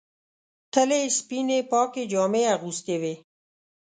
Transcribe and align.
تل 0.73 0.89
یې 0.99 1.13
سپینې 1.17 1.59
پاکې 1.71 2.03
جامې 2.11 2.43
اغوستې 2.55 2.95
وې. 3.01 3.13